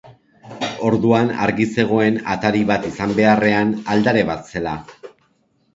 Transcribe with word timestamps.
Orduan 0.87 1.29
argi 1.47 1.67
zegoen 1.75 2.17
atari 2.37 2.65
bat 2.73 2.89
izan 2.93 3.15
beharrean, 3.21 3.79
aldare 3.97 4.27
bat 4.33 4.53
zela. 4.55 4.77